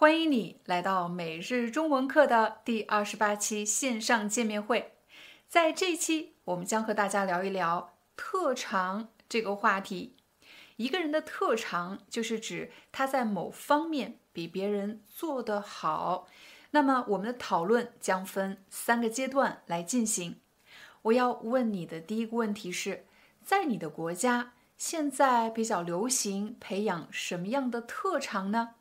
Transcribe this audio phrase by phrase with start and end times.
[0.00, 4.92] 欢迎你来到每日中文课的第二十八期线上见面会。
[5.48, 10.14] 在这一期，我们将和大家聊一聊特长这个话题。
[10.76, 16.28] 一个人的特长，就是指他在某方面比别人做得好。
[16.70, 20.36] 那么，我们的讨论将分三个阶段来进行。
[21.02, 23.04] 我要问你的第一个问题是：
[23.42, 28.76] 在你的国家，现在比较流行培养什么样的特长呢？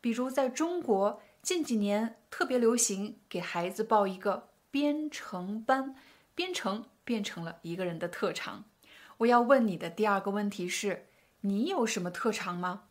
[0.00, 5.94] 比如在中国，近几年特别流行给孩子报一个编程班，
[6.34, 8.64] 编程变成了一个人的特长。
[9.18, 11.06] 我要问你的第二个问题是：
[11.42, 12.84] 你有什么特长吗？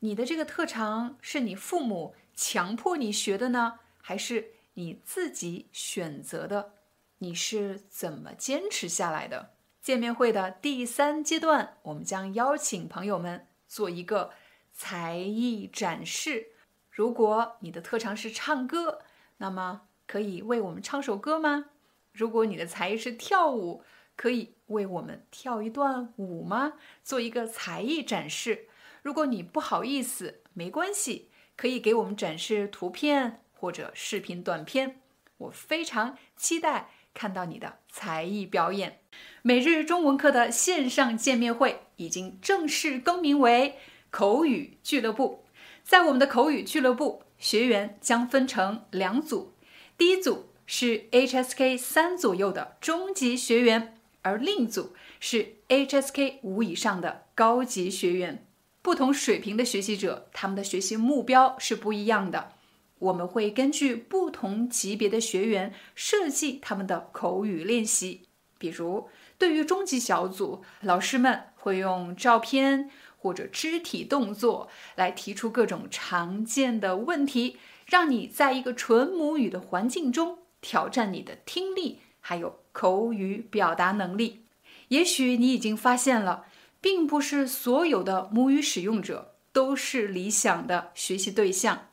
[0.00, 6.72] 你的这个特长是你父母强迫你学的呢，还是你自己选择的？
[7.18, 9.54] 你是怎么坚持下来的？
[9.80, 14.32] 见面会的第三阶段，我们将邀请朋友们做一个
[14.72, 16.52] 才艺展示。
[16.94, 19.00] 如果你的特长是唱歌，
[19.38, 21.64] 那么可以为我们唱首歌吗？
[22.12, 23.82] 如果你的才艺是跳舞，
[24.14, 26.74] 可以为我们跳一段舞吗？
[27.02, 28.68] 做一个才艺展示。
[29.02, 35.00] 如果你不好意思，没关系，可以给我们展示图片或者视频短片。
[35.38, 39.00] 我非常期待看到你的才艺表演。
[39.42, 43.78] 每日中文课的线上见面会已经正式更名为
[44.10, 45.43] 口语俱乐部。
[45.84, 49.52] 在我们的口语俱乐部，学员将分成两组，
[49.98, 58.46] 第一组是 HSK 三左右的中级学员，而另一组是 HSK 五以上的高级学员。
[58.80, 62.52] 不同水平的学习者，他们的学习目标是不一样的。
[63.00, 68.22] 我们会根据不同级别的学员设计他们的口语练习。
[68.56, 72.90] 比如，对于中级小组，老师们会用照片。
[73.24, 84.44] 或者肢体动作来提出各种常见的问题，让你在一个纯母语的环境中挑战你的听力还有口语表达能力。
[84.88, 86.44] 也许你已经发现了，
[86.82, 91.88] 并不是所有的母语使用者都是理想的学习对象。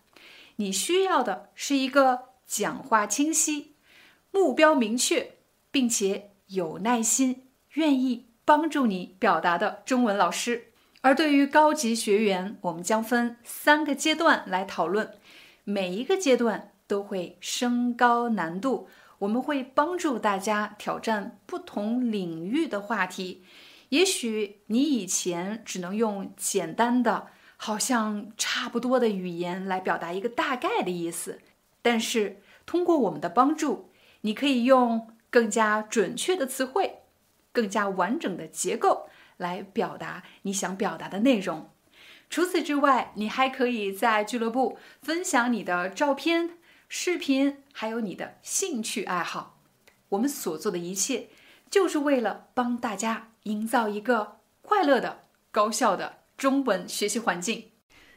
[0.58, 3.76] 你需要的是一个讲话清晰、
[4.32, 5.38] 目标明确，
[5.72, 10.71] 并且有耐心、愿意帮助你表达的中文老师。
[11.02, 15.12] 而对于高级学员，我们将分三个阶段来讨论，
[15.64, 18.88] 每一个阶段都会升高难度。
[19.20, 23.44] 我们会帮助大家挑战不同领域的话题。
[23.90, 31.40] 也许你以前只能用简单的、好像差不多的语言来表达一个大概的意思，
[31.82, 33.92] 但是通过我们的帮助，
[34.22, 37.00] 你可以用更加准确的词汇、
[37.52, 39.08] 更加完整的结构。
[39.42, 41.70] 来表达你想表达的内容。
[42.30, 46.52] 除此之外，你还可以在俱乐部分享你的照片、
[46.88, 49.60] 视频，还有你的兴趣爱好。
[50.10, 51.28] 我们所做的一切，
[51.70, 57.72] 就是为了帮大家营造一个快乐的、高效的中文学习环境。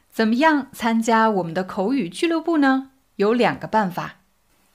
[0.09, 2.91] 怎么样参加我们的口语俱乐部呢？
[3.17, 4.19] 有两个办法。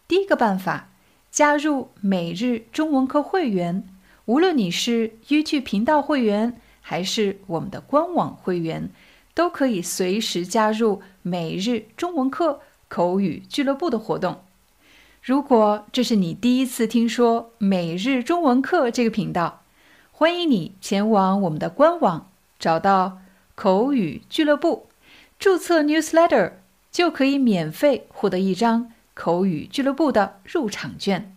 [0.06, 0.91] 第一个办法，
[1.31, 3.88] 加入每日中文课会员。
[4.30, 8.88] 无论你是优剧频道会员，还是我们的官网会员，
[9.34, 14.44] 都可以随时加入每日中文课口语俱乐部的活动。
[15.20, 19.64] 如果这是你第一次听说每日中文课这个频道，
[20.12, 23.19] 欢迎你前往我们的官网，找到
[23.56, 24.86] 口语俱乐部，
[25.40, 26.52] 注册 Newsletter，
[26.92, 31.37] 就可以免费获得一张口语俱乐部的入场券。